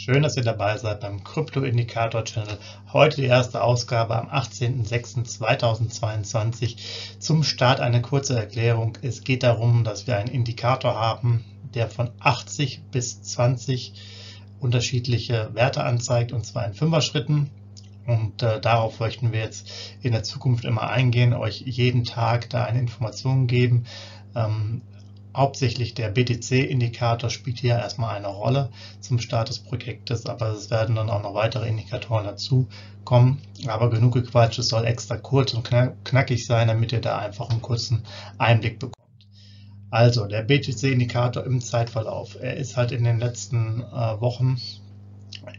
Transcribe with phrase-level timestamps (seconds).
[0.00, 2.56] Schön, dass ihr dabei seid beim Krypto Indikator Channel.
[2.92, 6.76] Heute die erste Ausgabe am 18.06.2022.
[7.18, 8.96] Zum Start eine kurze Erklärung.
[9.02, 13.92] Es geht darum, dass wir einen Indikator haben, der von 80 bis 20
[14.60, 17.50] unterschiedliche Werte anzeigt, und zwar in Fünfer-Schritten.
[18.06, 19.68] Und äh, darauf möchten wir jetzt
[20.00, 23.86] in der Zukunft immer eingehen, euch jeden Tag da eine Information geben.
[24.36, 24.82] Ähm,
[25.38, 28.70] Hauptsächlich der BTC-Indikator spielt hier erstmal eine Rolle
[29.00, 32.66] zum Start des Projektes, aber es werden dann auch noch weitere Indikatoren dazu
[33.04, 33.40] kommen.
[33.68, 35.62] Aber genug gequatscht, es soll extra kurz und
[36.02, 38.02] knackig sein, damit ihr da einfach einen kurzen
[38.36, 38.96] Einblick bekommt.
[39.90, 42.36] Also der BTC-Indikator im Zeitverlauf.
[42.40, 44.56] Er ist halt in den letzten äh, Wochen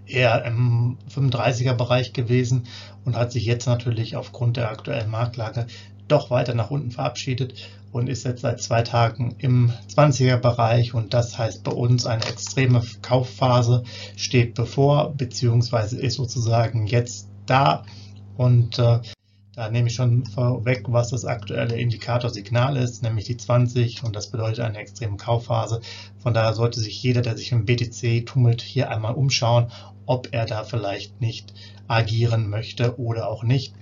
[0.05, 2.67] eher im 35er Bereich gewesen
[3.05, 5.67] und hat sich jetzt natürlich aufgrund der aktuellen Marktlage
[6.11, 7.53] doch weiter nach unten verabschiedet
[7.91, 12.25] und ist jetzt seit zwei Tagen im 20er Bereich und das heißt bei uns eine
[12.25, 13.83] extreme Kaufphase
[14.15, 17.83] steht bevor, beziehungsweise ist sozusagen jetzt da
[18.37, 18.99] und äh,
[19.59, 24.27] da nehme ich schon vorweg, was das aktuelle Indikatorsignal ist, nämlich die 20 und das
[24.27, 25.81] bedeutet eine extreme Kaufphase.
[26.17, 29.69] Von daher sollte sich jeder, der sich im BTC tummelt, hier einmal umschauen,
[30.05, 31.53] ob er da vielleicht nicht
[31.89, 33.73] agieren möchte oder auch nicht.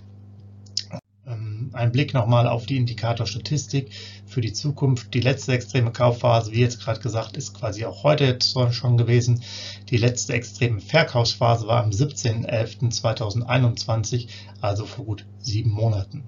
[1.73, 3.89] Ein Blick nochmal auf die Indikatorstatistik
[4.25, 5.13] für die Zukunft.
[5.13, 8.39] Die letzte extreme Kaufphase, wie jetzt gerade gesagt, ist quasi auch heute
[8.71, 9.43] schon gewesen.
[9.89, 14.29] Die letzte extreme Verkaufsphase war am 17.11.2021,
[14.61, 16.23] also vor gut sieben Monaten.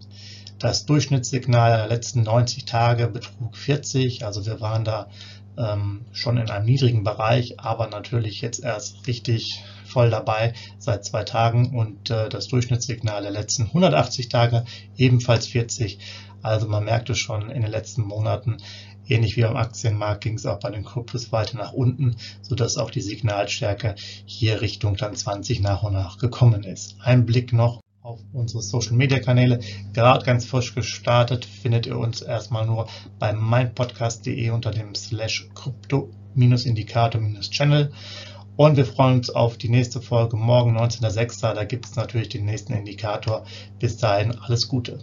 [0.59, 5.07] Das Durchschnittssignal der letzten 90 Tage betrug 40, also wir waren da
[5.59, 11.23] ähm, schon in einem niedrigen Bereich, aber natürlich jetzt erst richtig voll dabei seit zwei
[11.23, 14.66] Tagen und äh, das Durchschnittssignal der letzten 180 Tage
[14.97, 16.00] ebenfalls 40.
[16.41, 18.57] Also man merkte schon in den letzten Monaten,
[19.07, 22.91] ähnlich wie beim Aktienmarkt, ging es auch bei den Kryptos weiter nach unten, sodass auch
[22.91, 23.95] die Signalstärke
[24.25, 26.95] hier Richtung dann 20 nach und nach gekommen ist.
[27.01, 29.59] Ein Blick noch auf unsere Social Media Kanäle.
[29.94, 32.88] Gerade ganz frisch gestartet findet ihr uns erstmal nur
[33.20, 37.92] bei meinpodcast.de unter dem slash Krypto-Indikator-Channel.
[38.58, 41.53] Und wir freuen uns auf die nächste Folge morgen, 19.06.
[41.53, 43.46] Da gibt es natürlich den nächsten Indikator.
[43.78, 44.97] Bis dahin alles Gute.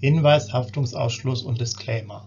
[0.00, 2.26] Hinweis, Haftungsausschluss und Disclaimer.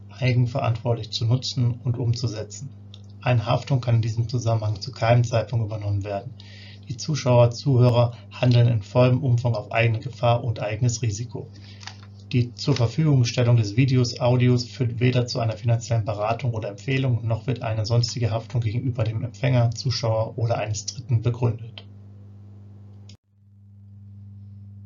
[0.21, 2.69] eigenverantwortlich zu nutzen und umzusetzen.
[3.21, 6.33] Eine Haftung kann in diesem Zusammenhang zu keinem Zeitpunkt übernommen werden.
[6.89, 11.47] Die Zuschauer/Zuhörer handeln in vollem Umfang auf eigene Gefahr und eigenes Risiko.
[12.31, 17.61] Die Zurverfügungstellung des Videos, Audios führt weder zu einer finanziellen Beratung oder Empfehlung, noch wird
[17.61, 21.85] eine sonstige Haftung gegenüber dem Empfänger, Zuschauer oder eines Dritten begründet.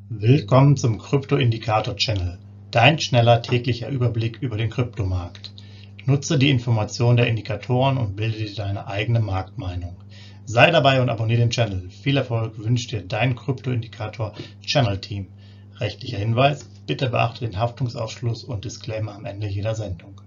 [0.09, 2.39] Willkommen zum Krypto Indikator Channel
[2.75, 5.53] dein schneller täglicher Überblick über den Kryptomarkt.
[6.05, 9.95] Nutze die Informationen der Indikatoren und bilde dir deine eigene Marktmeinung.
[10.43, 11.89] Sei dabei und abonniere den Channel.
[11.89, 15.27] Viel Erfolg wünscht dir dein Krypto-Indikator Channel Team.
[15.77, 20.19] Rechtlicher Hinweis, bitte beachte den Haftungsausschluss und Disclaimer am Ende jeder Sendung.